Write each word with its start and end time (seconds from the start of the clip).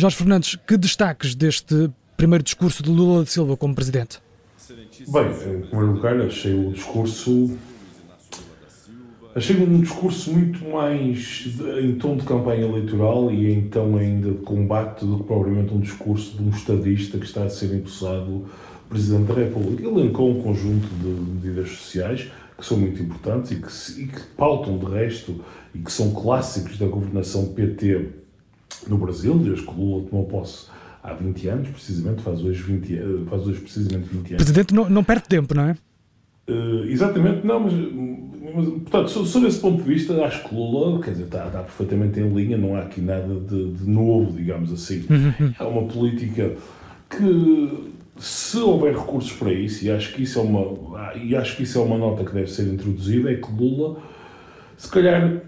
Jorge 0.00 0.16
Fernandes, 0.16 0.56
que 0.66 0.76
destaques 0.76 1.34
deste 1.34 1.90
primeiro 2.16 2.42
discurso 2.42 2.82
de 2.82 2.90
Lula 2.90 3.20
da 3.20 3.26
Silva 3.26 3.56
como 3.56 3.74
presidente? 3.74 4.18
Bem, 5.08 5.26
em 5.26 5.60
primeiro 5.60 5.92
lugar, 5.92 6.20
achei 6.22 6.54
o 6.54 6.72
discurso. 6.72 7.56
Achei 9.34 9.56
um 9.62 9.80
discurso 9.80 10.32
muito 10.32 10.64
mais 10.68 11.46
em 11.82 11.94
tom 11.96 12.16
de 12.16 12.24
campanha 12.24 12.64
eleitoral 12.64 13.30
e 13.30 13.52
então 13.52 13.96
ainda 13.96 14.30
de 14.30 14.38
combate 14.38 15.04
do 15.04 15.18
que 15.18 15.24
propriamente 15.24 15.72
um 15.72 15.80
discurso 15.80 16.36
de 16.36 16.42
um 16.42 16.50
estadista 16.50 17.18
que 17.18 17.26
está 17.26 17.44
a 17.44 17.50
ser 17.50 17.72
impulsado 17.74 18.46
Presidente 18.88 19.28
da 19.28 19.34
República. 19.34 19.86
Ele 19.86 20.00
elencou 20.00 20.30
um 20.30 20.42
conjunto 20.42 20.88
de 20.88 21.08
medidas 21.08 21.70
sociais 21.70 22.28
que 22.58 22.66
são 22.66 22.76
muito 22.76 23.00
importantes 23.00 23.52
e 23.52 23.56
que, 23.56 24.02
e 24.02 24.06
que 24.08 24.20
pautam 24.36 24.78
de 24.78 24.86
resto 24.86 25.44
e 25.74 25.78
que 25.78 25.92
são 25.92 26.10
clássicos 26.10 26.76
da 26.76 26.86
governação 26.86 27.46
PT 27.54 28.19
no 28.88 28.98
Brasil, 28.98 29.38
desde 29.38 29.64
que 29.64 29.74
Lula 29.74 30.06
tomou 30.08 30.26
posse 30.26 30.66
há 31.02 31.12
20 31.14 31.48
anos, 31.48 31.68
precisamente, 31.68 32.22
faz 32.22 32.42
hoje, 32.42 32.62
20, 32.62 33.26
faz 33.28 33.46
hoje 33.46 33.60
precisamente 33.60 34.08
20 34.08 34.16
anos. 34.16 34.36
Presidente 34.36 34.74
não, 34.74 34.88
não 34.88 35.04
perde 35.04 35.24
tempo, 35.28 35.54
não 35.54 35.64
é? 35.64 35.76
Uh, 36.48 36.84
exatamente, 36.86 37.46
não, 37.46 37.60
mas, 37.60 37.72
mas, 38.54 38.66
portanto, 38.66 39.08
sob 39.08 39.46
esse 39.46 39.60
ponto 39.60 39.82
de 39.82 39.88
vista, 39.88 40.24
acho 40.24 40.48
que 40.48 40.54
Lula, 40.54 41.00
quer 41.00 41.12
dizer, 41.12 41.24
está, 41.24 41.46
está 41.46 41.62
perfeitamente 41.62 42.18
em 42.18 42.28
linha, 42.32 42.56
não 42.56 42.74
há 42.74 42.80
aqui 42.80 43.00
nada 43.00 43.34
de, 43.34 43.72
de 43.72 43.88
novo, 43.88 44.32
digamos 44.32 44.72
assim. 44.72 45.04
Uhum. 45.08 45.54
É 45.58 45.62
uma 45.62 45.86
política 45.86 46.52
que, 47.08 47.92
se 48.18 48.58
houver 48.58 48.96
recursos 48.96 49.32
para 49.32 49.52
isso, 49.52 49.84
e 49.84 49.90
acho 49.90 50.12
que 50.12 50.22
isso 50.22 50.38
é 50.38 50.42
uma, 50.42 51.14
e 51.14 51.36
acho 51.36 51.56
que 51.56 51.62
isso 51.62 51.78
é 51.78 51.82
uma 51.82 51.96
nota 51.96 52.24
que 52.24 52.32
deve 52.32 52.50
ser 52.50 52.66
introduzida, 52.72 53.30
é 53.30 53.36
que 53.36 53.50
Lula 53.52 54.02
se 54.80 54.88
calhar, 54.88 55.42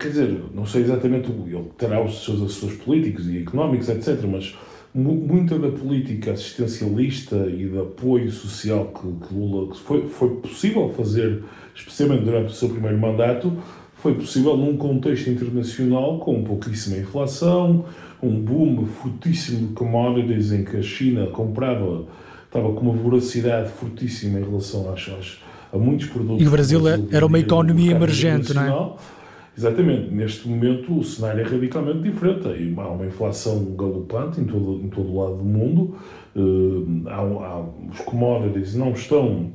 quer 0.00 0.08
dizer, 0.08 0.42
não 0.54 0.64
sei 0.64 0.80
exatamente, 0.80 1.30
ele 1.30 1.70
terá 1.76 2.02
os 2.02 2.24
seus 2.24 2.40
assessores 2.40 2.78
políticos 2.78 3.28
e 3.28 3.42
económicos, 3.42 3.90
etc., 3.90 4.24
mas 4.26 4.56
muita 4.94 5.58
da 5.58 5.68
política 5.68 6.32
assistencialista 6.32 7.36
e 7.46 7.68
de 7.68 7.78
apoio 7.78 8.30
social 8.32 8.86
que, 8.86 9.28
que 9.28 9.34
Lula 9.34 9.70
que 9.70 9.78
foi, 9.80 10.08
foi 10.08 10.30
possível 10.36 10.88
fazer, 10.96 11.44
especialmente 11.74 12.24
durante 12.24 12.46
o 12.46 12.54
seu 12.54 12.70
primeiro 12.70 12.96
mandato, 12.96 13.52
foi 13.96 14.14
possível 14.14 14.56
num 14.56 14.78
contexto 14.78 15.28
internacional 15.28 16.18
com 16.18 16.42
pouquíssima 16.42 16.96
inflação, 16.96 17.84
um 18.22 18.40
boom 18.40 18.86
fortíssimo 18.86 19.68
de 19.68 19.74
commodities 19.74 20.52
em 20.52 20.64
que 20.64 20.78
a 20.78 20.82
China 20.82 21.26
comprava, 21.26 22.06
estava 22.46 22.72
com 22.72 22.80
uma 22.80 22.94
voracidade 22.94 23.68
fortíssima 23.72 24.40
em 24.40 24.42
relação 24.42 24.90
às, 24.90 25.06
às 25.06 25.49
a 25.72 25.78
muitos 25.78 26.06
produtos. 26.06 26.42
E 26.42 26.46
o 26.46 26.50
Brasil 26.50 26.80
era 27.10 27.24
uma 27.24 27.38
economia 27.38 27.92
emergente, 27.92 28.54
não 28.54 28.62
é? 28.62 29.10
Exatamente. 29.56 30.10
Neste 30.10 30.48
momento 30.48 30.98
o 30.98 31.04
cenário 31.04 31.40
é 31.40 31.44
radicalmente 31.44 32.00
diferente. 32.00 32.74
Há 32.76 32.88
uma 32.88 33.06
inflação 33.06 33.74
galopante 33.76 34.40
em 34.40 34.44
todo, 34.44 34.80
em 34.82 34.88
todo 34.88 35.10
o 35.10 35.22
lado 35.22 35.36
do 35.36 35.44
mundo. 35.44 35.96
Uh, 36.34 37.02
há, 37.06 37.16
há, 37.16 37.64
os 37.90 38.00
commodities 38.00 38.74
não 38.74 38.92
estão, 38.92 39.52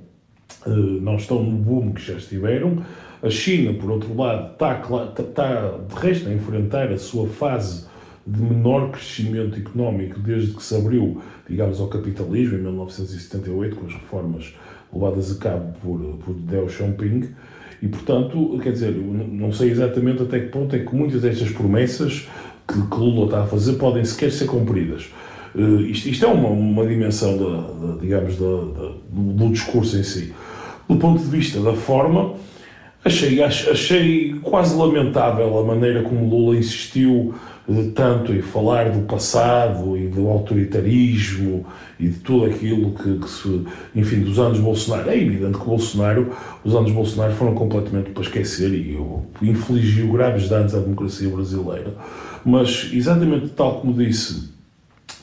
uh, 0.68 0.70
não 0.70 1.16
estão 1.16 1.42
no 1.42 1.58
boom 1.58 1.94
que 1.94 2.02
já 2.02 2.14
estiveram. 2.14 2.84
A 3.24 3.30
China, 3.30 3.74
por 3.74 3.90
outro 3.90 4.16
lado, 4.16 4.52
está, 4.52 4.80
está 5.20 5.78
de 5.88 5.96
resto 5.96 6.30
a 6.30 6.34
enfrentar 6.34 6.92
a 6.92 6.98
sua 6.98 7.28
fase 7.28 7.88
de 8.28 8.42
menor 8.42 8.92
crescimento 8.92 9.58
económico 9.58 10.20
desde 10.20 10.54
que 10.54 10.62
se 10.62 10.76
abriu, 10.76 11.22
digamos, 11.48 11.80
ao 11.80 11.88
capitalismo 11.88 12.58
em 12.58 12.62
1978, 12.62 13.76
com 13.76 13.86
as 13.86 13.94
reformas 13.94 14.54
levadas 14.94 15.32
a 15.32 15.40
cabo 15.40 15.74
por, 15.82 16.00
por 16.24 16.34
Deng 16.34 16.70
Xiaoping. 16.70 17.30
E, 17.82 17.88
portanto, 17.88 18.60
quer 18.64 18.72
dizer, 18.72 18.96
não 18.96 19.52
sei 19.52 19.70
exatamente 19.70 20.24
até 20.24 20.40
que 20.40 20.48
ponto 20.48 20.76
é 20.76 20.80
que 20.80 20.96
muitas 20.96 21.22
destas 21.22 21.50
promessas 21.50 22.28
que, 22.68 22.82
que 22.82 22.96
Lula 22.96 23.26
está 23.26 23.44
a 23.44 23.48
fazer 23.48 23.74
podem 23.74 24.04
sequer 24.04 24.32
ser 24.32 24.46
cumpridas. 24.46 25.12
Uh, 25.54 25.82
isto, 25.82 26.10
isto, 26.10 26.26
é 26.26 26.28
uma, 26.28 26.50
uma 26.50 26.86
dimensão, 26.86 27.38
da, 27.38 27.88
da 27.88 27.98
digamos, 28.02 28.38
da, 28.38 28.46
da, 28.46 28.92
do 29.10 29.50
discurso 29.50 29.98
em 29.98 30.04
si. 30.04 30.34
Do 30.88 30.98
ponto 30.98 31.22
de 31.22 31.30
vista 31.30 31.60
da 31.62 31.74
forma, 31.74 32.34
achei, 33.06 33.42
achei 33.44 34.36
quase 34.42 34.76
lamentável 34.76 35.58
a 35.60 35.64
maneira 35.64 36.02
como 36.02 36.28
Lula 36.28 36.58
insistiu 36.58 37.36
tanto 37.96 38.32
em 38.32 38.42
falar 38.42 38.92
do 38.92 39.02
passado 39.06 39.98
e 39.98 40.08
do 40.08 40.28
autoritarismo 40.28 41.66
e 42.00 42.10
de 42.10 42.20
tudo 42.20 42.46
aquilo 42.46 42.92
que, 42.94 43.18
que, 43.18 43.30
se, 43.30 43.66
enfim, 43.96 44.22
dos 44.22 44.38
anos 44.38 44.60
Bolsonaro. 44.60 45.10
É 45.10 45.18
evidente 45.18 45.58
que 45.58 45.66
Bolsonaro, 45.66 46.32
os 46.64 46.76
anos 46.76 46.92
Bolsonaro 46.92 47.34
foram 47.34 47.56
completamente 47.56 48.12
para 48.12 48.22
esquecer 48.22 48.72
e 48.72 49.00
infligiu 49.42 50.12
graves 50.12 50.48
danos 50.48 50.76
à 50.76 50.80
democracia 50.80 51.30
brasileira. 51.30 51.94
Mas, 52.46 52.90
exatamente 52.94 53.50
tal 53.50 53.80
como 53.80 53.94
disse 53.94 54.55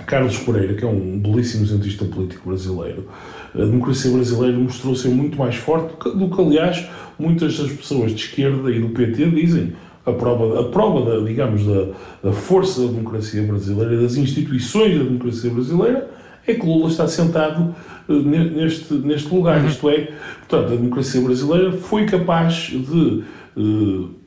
Carlos 0.07 0.39
Pereira, 0.39 0.75
que 0.75 0.85
é 0.85 0.89
um 0.89 1.19
belíssimo 1.19 1.67
cientista 1.67 2.05
político 2.05 2.49
brasileiro, 2.49 3.09
a 3.55 3.59
democracia 3.59 4.11
brasileira 4.11 4.59
mostrou 4.59 4.95
ser 4.95 5.09
muito 5.09 5.39
mais 5.39 5.57
forte 5.57 5.93
do 6.11 6.31
que, 6.31 6.41
aliás, 6.41 6.87
muitas 7.19 7.59
das 7.59 7.71
pessoas 7.73 8.13
de 8.13 8.23
esquerda 8.23 8.71
e 8.71 8.81
do 8.81 8.89
PT 8.89 9.31
dizem 9.31 9.75
a 10.05 10.13
prova, 10.13 10.61
a 10.61 10.65
prova 10.65 11.11
da, 11.11 11.25
digamos, 11.25 11.65
da, 11.65 11.89
da 12.23 12.33
força 12.33 12.81
da 12.81 12.89
democracia 12.89 13.43
brasileira, 13.43 14.01
das 14.01 14.17
instituições 14.17 14.99
da 14.99 15.05
democracia 15.05 15.51
brasileira, 15.51 16.11
é 16.47 16.55
que 16.55 16.67
Lula 16.67 16.89
está 16.89 17.07
sentado 17.07 17.75
uh, 18.09 18.13
neste, 18.13 18.95
neste 18.95 19.33
lugar. 19.33 19.61
Uhum. 19.61 19.69
Isto 19.69 19.91
é, 19.91 20.13
portanto, 20.49 20.73
a 20.73 20.77
democracia 20.77 21.21
brasileira 21.21 21.73
foi 21.73 22.07
capaz 22.07 22.55
de 22.71 23.23
uh, 23.57 24.22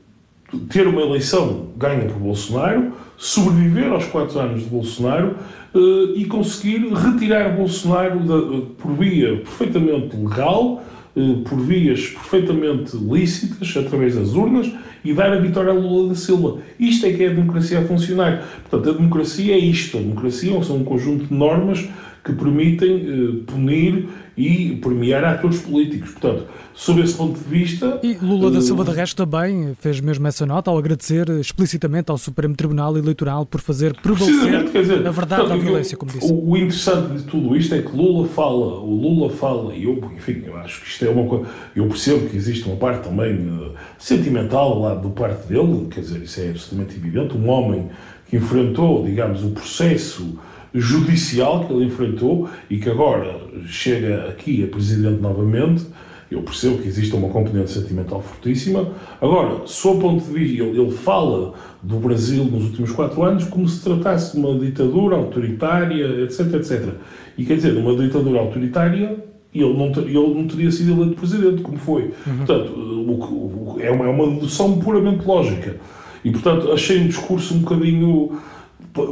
ter 0.68 0.86
uma 0.86 1.00
eleição 1.00 1.68
ganha 1.76 2.06
por 2.08 2.18
Bolsonaro, 2.18 2.92
sobreviver 3.16 3.90
aos 3.90 4.04
quatro 4.06 4.38
anos 4.38 4.62
de 4.62 4.68
Bolsonaro 4.68 5.36
uh, 5.74 6.16
e 6.16 6.24
conseguir 6.26 6.88
retirar 6.92 7.56
Bolsonaro 7.56 8.20
da, 8.20 8.66
por 8.78 8.92
via 8.92 9.36
perfeitamente 9.36 10.16
legal, 10.16 10.82
por 11.48 11.58
vias 11.60 12.08
perfeitamente 12.08 12.94
lícitas, 12.94 13.74
através 13.74 14.14
das 14.14 14.34
urnas, 14.34 14.70
e 15.02 15.14
dar 15.14 15.32
a 15.32 15.38
vitória 15.38 15.70
a 15.70 15.74
Lula 15.74 16.10
da 16.10 16.14
Silva. 16.14 16.58
Isto 16.78 17.06
é 17.06 17.12
que 17.12 17.24
é 17.24 17.28
a 17.28 17.32
democracia 17.32 17.78
a 17.78 17.84
funcionar. 17.84 18.44
Portanto, 18.68 18.94
a 18.94 18.98
democracia 18.98 19.54
é 19.54 19.58
isto. 19.58 19.96
A 19.96 20.00
democracia 20.00 20.62
são 20.62 20.76
um 20.76 20.84
conjunto 20.84 21.24
de 21.24 21.34
normas 21.34 21.88
que 22.22 22.32
permitem 22.32 22.96
eh, 22.96 23.50
punir 23.50 24.08
e 24.36 24.76
premiar 24.76 25.24
atores 25.24 25.60
políticos. 25.60 26.10
Portanto, 26.10 26.46
sob 26.74 27.00
esse 27.00 27.14
ponto 27.14 27.38
de 27.38 27.44
vista. 27.44 27.98
E 28.02 28.14
Lula 28.20 28.50
da 28.50 28.58
eh, 28.58 28.60
Silva, 28.60 28.84
de 28.84 28.90
resto, 28.90 29.24
também 29.24 29.74
fez 29.80 29.98
mesmo 30.00 30.26
essa 30.26 30.44
nota 30.44 30.70
ao 30.70 30.76
agradecer 30.76 31.28
explicitamente 31.30 32.10
ao 32.10 32.18
Supremo 32.18 32.54
Tribunal 32.54 32.96
Eleitoral 32.98 33.46
por 33.46 33.60
fazer 33.62 33.94
prevalecer 33.94 34.70
dizer, 34.70 35.06
a 35.06 35.10
verdade 35.10 35.42
portanto, 35.42 35.48
da 35.48 35.56
violência, 35.56 35.96
como 35.96 36.12
disse. 36.12 36.30
O, 36.30 36.50
o, 36.50 36.56
interessante 36.56 37.14
de 37.14 37.22
tudo 37.22 37.56
isto 37.56 37.74
é 37.74 37.80
que 37.80 37.96
Lula 37.96 38.28
fala, 38.28 38.78
o 38.80 38.94
Lula 38.94 39.30
fala, 39.30 39.74
e 39.74 39.84
eu, 39.84 39.98
enfim, 40.14 40.42
eu 40.46 40.56
acho 40.58 40.82
que 40.82 40.88
isto 40.88 41.04
é 41.04 41.08
uma 41.08 41.26
coisa. 41.26 41.46
Eu 41.74 41.86
percebo 41.88 42.28
que 42.28 42.36
existe 42.36 42.66
uma 42.66 42.76
parte 42.76 43.08
também 43.08 43.34
uh, 43.34 43.72
sentimental 43.98 44.78
lá 44.80 44.94
do 44.94 45.10
parte 45.10 45.48
dele, 45.48 45.86
quer 45.90 46.00
dizer, 46.00 46.22
isso 46.22 46.40
é 46.40 46.50
absolutamente 46.50 46.96
evidente. 46.96 47.36
Um 47.36 47.48
homem 47.48 47.88
que 48.28 48.36
enfrentou, 48.36 49.04
digamos, 49.04 49.42
o 49.42 49.50
processo 49.50 50.38
judicial 50.74 51.64
que 51.64 51.72
ele 51.72 51.84
enfrentou 51.84 52.48
e 52.68 52.78
que 52.78 52.88
agora 52.88 53.40
chega 53.66 54.28
aqui 54.28 54.64
a 54.64 54.66
presidente 54.66 55.20
novamente. 55.20 55.86
Eu 56.30 56.42
percebo 56.42 56.78
que 56.78 56.88
existe 56.88 57.14
uma 57.14 57.28
componente 57.28 57.70
sentimental 57.70 58.20
fortíssima. 58.20 58.88
Agora, 59.20 59.60
sob 59.66 60.00
ponto 60.00 60.24
de 60.24 60.32
vista, 60.32 60.64
ele, 60.64 60.90
fala 60.90 61.54
do 61.80 61.98
Brasil 61.98 62.44
nos 62.44 62.64
últimos 62.64 62.90
quatro 62.90 63.22
anos 63.22 63.44
como 63.44 63.68
se 63.68 63.82
tratasse 63.82 64.32
de 64.32 64.44
uma 64.44 64.58
ditadura 64.58 65.14
autoritária, 65.14 66.22
etc, 66.24 66.54
etc. 66.54 66.94
E 67.38 67.44
quer 67.44 67.56
dizer, 67.56 67.76
uma 67.76 67.94
ditadura 67.94 68.40
autoritária, 68.40 69.16
ele 69.54 69.72
não, 69.72 69.86
ele 69.86 70.34
não 70.34 70.48
teria 70.48 70.70
sido 70.72 71.00
eleito 71.00 71.16
presidente, 71.16 71.62
como 71.62 71.78
foi. 71.78 72.12
Uhum. 72.26 72.36
Portanto, 72.38 73.78
é, 73.80 73.90
uma, 73.90 74.06
é 74.06 74.08
uma 74.08 74.34
dedução 74.34 74.78
puramente 74.78 75.24
lógica. 75.24 75.76
E, 76.24 76.30
portanto, 76.32 76.72
achei 76.72 77.04
o 77.04 77.08
discurso 77.08 77.54
um 77.54 77.60
bocadinho 77.60 78.32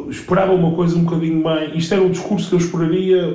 esperava 0.09 0.53
uma 0.53 0.73
coisa 0.73 0.97
um 0.97 1.05
bocadinho 1.05 1.43
mais. 1.43 1.75
Isto 1.75 1.95
era 1.95 2.03
um 2.03 2.11
discurso 2.11 2.49
que 2.49 2.55
eu 2.55 2.59
esperaria 2.59 3.35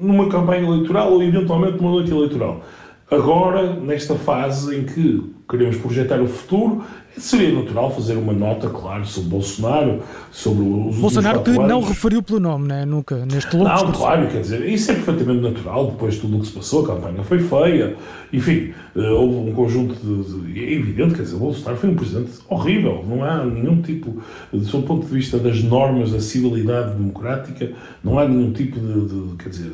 numa 0.00 0.28
campanha 0.28 0.66
eleitoral 0.66 1.12
ou 1.12 1.22
eventualmente 1.22 1.76
numa 1.78 1.90
noite 1.90 2.10
eleitoral. 2.10 2.64
Agora, 3.10 3.74
nesta 3.74 4.14
fase 4.14 4.76
em 4.76 4.84
que 4.84 5.32
queremos 5.48 5.76
projetar 5.76 6.20
o 6.20 6.28
futuro, 6.28 6.84
seria 7.16 7.52
natural 7.52 7.90
fazer 7.90 8.16
uma 8.16 8.32
nota, 8.32 8.68
claro, 8.68 9.04
sobre 9.04 9.30
Bolsonaro, 9.30 10.02
sobre 10.30 10.62
os 10.62 10.96
Bolsonaro 10.96 11.42
que 11.42 11.50
não 11.50 11.82
referiu 11.82 12.22
pelo 12.22 12.40
nome, 12.40 12.68
né? 12.68 12.84
nunca, 12.84 13.26
neste 13.26 13.54
longo 13.56 13.68
Não, 13.68 13.74
discurso. 13.74 14.00
claro, 14.00 14.28
quer 14.28 14.40
dizer, 14.40 14.68
isso 14.68 14.90
é 14.90 14.94
perfeitamente 14.94 15.42
natural, 15.42 15.90
depois 15.90 16.14
de 16.14 16.20
tudo 16.20 16.36
o 16.36 16.40
que 16.40 16.46
se 16.46 16.52
passou, 16.52 16.84
a 16.84 16.88
campanha 16.88 17.22
foi 17.22 17.38
feia, 17.40 17.96
enfim, 18.32 18.72
eh, 18.96 19.10
houve 19.10 19.50
um 19.50 19.54
conjunto 19.54 19.94
de, 19.94 20.52
de, 20.52 20.64
É 20.64 20.72
evidente, 20.72 21.14
quer 21.14 21.22
dizer, 21.22 21.36
Bolsonaro 21.36 21.76
foi 21.76 21.90
um 21.90 21.94
presidente 21.94 22.30
horrível, 22.48 23.04
não 23.08 23.24
há 23.24 23.44
nenhum 23.44 23.82
tipo, 23.82 24.22
do 24.52 24.64
seu 24.64 24.82
ponto 24.82 25.06
de 25.06 25.12
vista 25.12 25.38
das 25.38 25.62
normas 25.62 26.12
da 26.12 26.20
civilidade 26.20 26.94
democrática, 26.94 27.72
não 28.02 28.18
há 28.18 28.26
nenhum 28.26 28.52
tipo 28.52 28.78
de, 28.78 29.06
de 29.06 29.36
quer 29.36 29.48
dizer, 29.48 29.72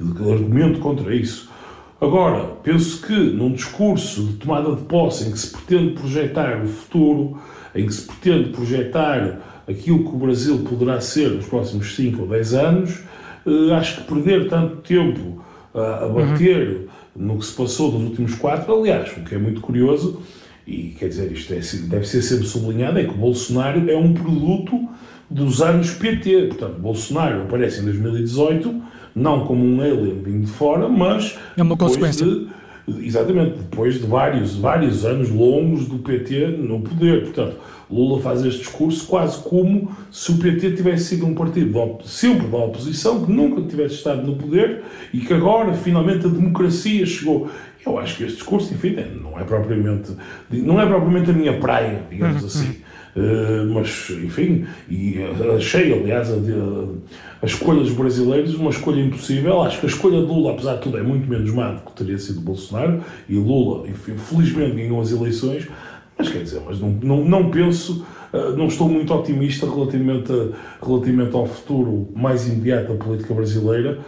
de, 0.00 0.12
de 0.12 0.32
argumento 0.32 0.80
contra 0.80 1.14
isso. 1.14 1.50
Agora, 2.02 2.56
penso 2.64 3.00
que 3.06 3.12
num 3.12 3.52
discurso 3.52 4.24
de 4.24 4.32
tomada 4.32 4.74
de 4.74 4.82
posse 4.82 5.28
em 5.28 5.30
que 5.30 5.38
se 5.38 5.52
pretende 5.52 5.92
projetar 5.92 6.60
o 6.60 6.66
futuro, 6.66 7.38
em 7.72 7.86
que 7.86 7.94
se 7.94 8.08
pretende 8.08 8.50
projetar 8.50 9.62
aquilo 9.68 10.00
que 10.02 10.12
o 10.12 10.18
Brasil 10.18 10.58
poderá 10.68 11.00
ser 11.00 11.30
nos 11.30 11.46
próximos 11.46 11.94
5 11.94 12.22
ou 12.22 12.26
10 12.26 12.54
anos, 12.54 13.04
uh, 13.46 13.74
acho 13.74 14.00
que 14.00 14.12
perder 14.12 14.48
tanto 14.48 14.78
tempo 14.78 15.44
a 15.72 16.08
bater 16.08 16.88
uhum. 17.14 17.34
no 17.34 17.38
que 17.38 17.46
se 17.46 17.52
passou 17.52 17.92
nos 17.92 18.02
últimos 18.02 18.34
quatro, 18.34 18.74
aliás, 18.74 19.16
o 19.16 19.20
que 19.20 19.36
é 19.36 19.38
muito 19.38 19.60
curioso, 19.60 20.20
e 20.66 20.96
quer 20.98 21.08
dizer, 21.08 21.30
isto 21.30 21.54
é, 21.54 21.60
deve 21.88 22.06
ser 22.06 22.20
sempre 22.20 22.46
sublinhado, 22.46 22.98
é 22.98 23.04
que 23.04 23.10
o 23.10 23.16
Bolsonaro 23.16 23.88
é 23.88 23.96
um 23.96 24.12
produto 24.12 24.88
dos 25.30 25.62
anos 25.62 25.92
PT. 25.92 26.48
Portanto, 26.48 26.80
Bolsonaro 26.80 27.42
aparece 27.42 27.80
em 27.80 27.84
2018, 27.84 28.82
não 29.14 29.46
como 29.46 29.64
um 29.64 29.80
alien 29.80 30.22
vindo 30.22 30.46
de 30.46 30.52
fora, 30.52 30.88
mas. 30.88 31.38
É 31.56 31.62
uma 31.62 31.76
consequência. 31.76 32.26
De, 32.26 32.48
exatamente, 33.00 33.58
depois 33.58 34.00
de 34.00 34.06
vários, 34.06 34.56
vários 34.56 35.04
anos 35.04 35.30
longos 35.30 35.86
do 35.86 35.98
PT 35.98 36.56
no 36.58 36.80
poder. 36.80 37.24
Portanto, 37.24 37.56
Lula 37.90 38.20
faz 38.20 38.44
este 38.44 38.60
discurso 38.60 39.06
quase 39.06 39.38
como 39.42 39.94
se 40.10 40.32
o 40.32 40.38
PT 40.38 40.72
tivesse 40.72 41.04
sido 41.04 41.26
um 41.26 41.34
partido 41.34 42.00
sempre 42.04 42.46
da 42.46 42.56
oposição, 42.56 43.24
que 43.24 43.30
nunca 43.30 43.60
tivesse 43.62 43.96
estado 43.96 44.26
no 44.26 44.34
poder 44.34 44.82
e 45.12 45.20
que 45.20 45.32
agora 45.34 45.74
finalmente 45.74 46.26
a 46.26 46.30
democracia 46.30 47.04
chegou. 47.04 47.50
Eu 47.84 47.98
acho 47.98 48.16
que 48.16 48.24
este 48.24 48.36
discurso, 48.36 48.72
enfim, 48.72 48.96
não 49.20 49.38
é 49.38 49.44
propriamente, 49.44 50.12
não 50.50 50.80
é 50.80 50.86
propriamente 50.86 51.30
a 51.30 51.34
minha 51.34 51.58
praia, 51.58 52.02
digamos 52.08 52.40
uhum. 52.40 52.46
assim. 52.46 52.76
Uh, 53.14 53.70
mas, 53.74 54.08
enfim, 54.08 54.64
e 54.88 55.18
achei, 55.54 55.92
aliás, 55.92 56.30
a, 56.30 56.34
a, 56.34 57.42
a, 57.42 57.46
escolha 57.46 57.80
dos 57.80 57.92
brasileiros 57.92 58.54
uma 58.54 58.70
escolha 58.70 59.02
impossível. 59.02 59.60
Acho 59.60 59.80
que 59.80 59.86
a 59.86 59.88
escolha 59.88 60.20
de 60.20 60.26
Lula, 60.26 60.52
apesar 60.52 60.76
de 60.76 60.80
tudo, 60.80 60.96
é 60.96 61.02
muito 61.02 61.28
menos 61.28 61.50
má 61.52 61.72
do 61.72 61.82
que 61.82 61.92
teria 61.92 62.18
sido 62.18 62.40
Bolsonaro, 62.40 63.02
e 63.28 63.34
Lula, 63.34 63.86
enfim, 63.86 64.16
felizmente 64.16 64.76
ganhou 64.76 64.98
as 64.98 65.12
eleições, 65.12 65.68
mas 66.16 66.30
quer 66.30 66.42
dizer, 66.42 66.62
mas 66.64 66.80
não, 66.80 66.88
não, 66.88 67.24
não 67.24 67.50
penso, 67.50 68.02
uh, 68.32 68.56
não 68.56 68.68
estou 68.68 68.88
muito 68.88 69.12
otimista 69.12 69.66
relativamente, 69.66 70.32
a, 70.32 70.84
relativamente 70.86 71.36
ao 71.36 71.46
futuro 71.46 72.08
mais 72.16 72.48
imediato 72.48 72.94
da 72.94 73.04
política 73.04 73.34
brasileira. 73.34 73.98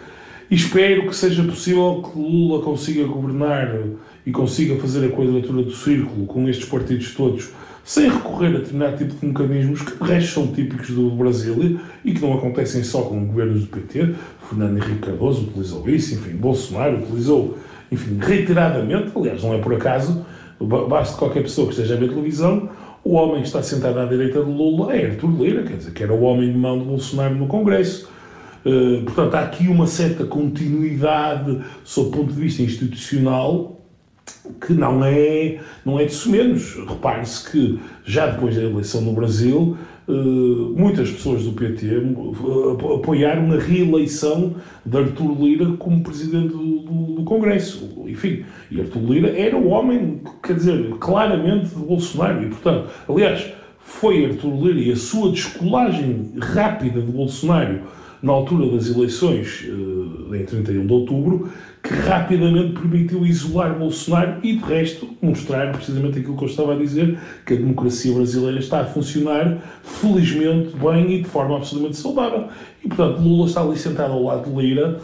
E 0.51 0.55
espero 0.55 1.09
que 1.09 1.17
seja 1.17 1.43
possível 1.43 2.03
que 2.03 2.19
Lula 2.19 2.63
consiga 2.63 3.05
governar 3.07 3.81
e 4.25 4.31
consiga 4.31 4.77
fazer 4.77 5.07
a 5.07 5.11
quadratura 5.11 5.63
do 5.63 5.73
círculo 5.73 6.27
com 6.27 6.49
estes 6.49 6.67
partidos 6.67 7.15
todos 7.15 7.51
sem 7.85 8.09
recorrer 8.09 8.49
a 8.49 8.59
determinado 8.59 8.97
tipo 8.97 9.15
de 9.15 9.27
mecanismos 9.27 9.83
que 9.83 10.03
de 10.03 10.11
resto 10.11 10.33
são 10.33 10.47
típicos 10.49 10.91
do 10.91 11.11
Brasil 11.11 11.79
e 12.05 12.15
que 12.15 12.21
não 12.23 12.33
acontecem 12.33 12.83
só 12.83 13.03
com 13.03 13.27
governos 13.27 13.61
do 13.61 13.67
PT. 13.67 14.15
Fernando 14.49 14.79
Henrique 14.79 15.01
Cardoso 15.01 15.43
utilizou 15.43 15.89
isso, 15.89 16.15
enfim, 16.15 16.37
Bolsonaro 16.37 17.03
utilizou, 17.03 17.59
enfim, 17.93 18.19
reiteradamente, 18.19 19.13
aliás, 19.15 19.43
não 19.43 19.55
é 19.55 19.59
por 19.59 19.75
acaso, 19.75 20.25
basta 20.89 21.17
qualquer 21.19 21.43
pessoa 21.43 21.67
que 21.67 21.75
esteja 21.75 21.95
a 21.95 21.99
ver 21.99 22.09
televisão, 22.09 22.71
o 23.05 23.15
homem 23.17 23.43
que 23.43 23.49
está 23.49 23.63
sentado 23.63 24.01
à 24.01 24.07
direita 24.07 24.43
de 24.43 24.51
Lula 24.51 24.97
é 24.97 25.11
Artur 25.11 25.31
Lira, 25.31 25.63
quer 25.63 25.77
dizer, 25.77 25.93
que 25.93 26.03
era 26.03 26.13
o 26.13 26.23
homem 26.23 26.51
de 26.51 26.57
mão 26.57 26.79
de 26.79 26.87
Bolsonaro 26.87 27.35
no 27.35 27.47
Congresso. 27.47 28.09
Uh, 28.65 29.03
portanto, 29.05 29.35
há 29.35 29.41
aqui 29.41 29.69
uma 29.69 29.87
certa 29.87 30.25
continuidade, 30.25 31.61
sob 31.85 32.09
o 32.09 32.13
ponto 32.13 32.33
de 32.33 32.41
vista 32.41 32.63
institucional, 32.63 33.84
que 34.61 34.73
não 34.73 35.05
é, 35.05 35.59
não 35.85 35.99
é 35.99 36.05
disso 36.05 36.31
menos. 36.31 36.75
Repare-se 36.87 37.51
que 37.51 37.81
já 38.05 38.27
depois 38.27 38.57
da 38.57 38.63
eleição 38.63 39.01
no 39.01 39.13
Brasil, 39.13 39.77
eh, 40.09 40.13
muitas 40.13 41.11
pessoas 41.11 41.45
do 41.45 41.53
PT 41.53 41.87
eh, 41.87 42.95
apoiaram 42.95 43.53
a 43.53 43.59
reeleição 43.59 44.55
de 44.85 44.97
Artur 44.99 45.41
Lira 45.41 45.73
como 45.79 46.03
presidente 46.03 46.49
do, 46.49 46.81
do, 46.81 47.15
do, 47.15 47.25
Congresso. 47.25 47.91
Enfim, 48.07 48.45
e 48.71 48.81
Artur 48.81 49.03
Lira 49.03 49.29
era 49.29 49.57
o 49.57 49.69
homem, 49.69 50.21
quer 50.43 50.55
dizer, 50.55 50.91
claramente 50.99 51.69
de 51.69 51.77
Bolsonaro. 51.77 52.43
E, 52.43 52.49
portanto, 52.49 52.91
aliás, 53.09 53.51
foi 53.79 54.27
Artur 54.27 54.55
Lira 54.63 54.81
e 54.81 54.93
a 54.93 54.97
sua 54.97 55.31
descolagem 55.31 56.33
rápida 56.39 57.01
de 57.01 57.11
Bolsonaro 57.11 57.81
na 58.23 58.33
altura 58.33 58.71
das 58.71 58.89
eleições, 58.89 59.67
eh, 59.67 60.37
em 60.37 60.45
31 60.45 60.87
de 60.87 60.93
outubro, 60.93 61.51
que 61.83 61.93
rapidamente 61.93 62.73
permitiu 62.73 63.27
isolar 63.27 63.79
Bolsonaro 63.79 64.39
e, 64.43 64.57
de 64.57 64.65
resto, 64.65 65.09
mostrar 65.21 65.71
precisamente 65.73 66.19
aquilo 66.19 66.37
que 66.37 66.45
eu 66.45 66.49
estava 66.49 66.75
a 66.75 66.77
dizer, 66.77 67.19
que 67.45 67.53
a 67.53 67.57
democracia 67.57 68.15
brasileira 68.15 68.59
está 68.59 68.81
a 68.81 68.85
funcionar, 68.87 69.59
felizmente, 69.83 70.75
bem 70.77 71.17
e 71.17 71.23
de 71.23 71.29
forma 71.29 71.57
absolutamente 71.57 71.99
saudável. 71.99 72.49
E, 72.83 72.89
portanto, 72.89 73.21
Lula 73.21 73.47
está 73.47 73.61
ali 73.61 73.77
sentado 73.77 74.13
ao 74.13 74.23
lado 74.23 74.51
de 74.51 74.57
Lira, 74.57 74.99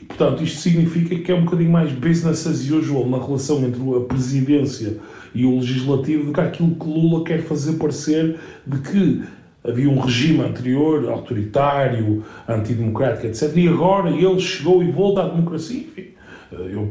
e, 0.00 0.04
portanto, 0.04 0.42
isto 0.42 0.60
significa 0.60 1.16
que 1.16 1.32
é 1.32 1.34
um 1.34 1.44
bocadinho 1.44 1.70
mais 1.70 1.90
business 1.92 2.46
as 2.46 2.68
usual 2.68 3.08
na 3.08 3.18
relação 3.18 3.64
entre 3.64 3.80
a 3.96 4.00
presidência 4.00 4.98
e 5.34 5.44
o 5.46 5.56
legislativo 5.56 6.26
do 6.26 6.32
que 6.32 6.40
aquilo 6.40 6.74
que 6.74 6.86
Lula 6.86 7.24
quer 7.24 7.42
fazer 7.42 7.74
parecer 7.74 8.38
de 8.66 8.78
que 8.78 9.22
havia 9.66 9.88
um 9.88 9.98
regime 9.98 10.42
anterior, 10.42 11.08
autoritário, 11.08 12.24
antidemocrático, 12.48 13.26
etc. 13.26 13.56
E 13.56 13.68
agora 13.68 14.10
ele 14.10 14.40
chegou 14.40 14.82
e 14.82 14.90
volta 14.90 15.22
à 15.22 15.28
democracia. 15.28 15.80
Enfim, 15.80 16.08
eh, 16.52 16.70
eu 16.72 16.86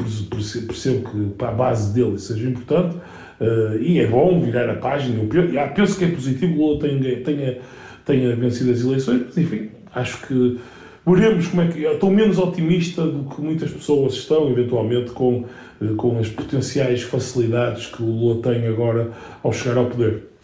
percebo 0.68 1.10
que 1.10 1.25
para 1.38 1.50
a 1.50 1.54
base 1.54 1.94
dele 1.94 2.18
seja 2.19 2.48
importante 2.48 2.95
uh, 3.39 3.77
e 3.80 4.00
é 4.00 4.07
bom 4.07 4.39
virar 4.42 4.69
a 4.69 4.75
página. 4.75 5.22
Eu 5.22 5.74
penso 5.74 5.98
que 5.98 6.06
é 6.06 6.10
positivo 6.10 6.54
que 6.54 6.60
Lula 6.60 6.80
tenha, 6.80 7.24
tenha, 7.24 7.57
tenha 8.06 8.36
vencido 8.36 8.72
as 8.72 8.81
eleições, 8.81 9.24
mas 9.25 9.38
enfim, 9.38 9.69
acho 9.94 10.25
que 10.28 10.60
veremos 11.06 11.48
como 11.48 11.62
é 11.62 11.68
que. 11.68 11.86
Estou 11.86 12.12
menos 12.12 12.38
otimista 12.38 13.06
do 13.06 13.30
que 13.30 13.42
muitas 13.42 13.71
pessoas 13.71 14.13
estão, 14.13 14.50
eventualmente, 14.51 15.12
com, 15.12 15.45
eh, 15.81 15.94
com 15.95 16.18
as 16.19 16.30
potenciais 16.30 17.04
facilidades 17.04 17.88
que 17.88 18.01
o 18.01 18.06
Lula 18.06 18.42
tem 18.42 18.68
agora 18.68 19.12
ao 19.44 19.54
chegar 19.54 19.78
ao 19.78 19.86
poder. 19.86 20.35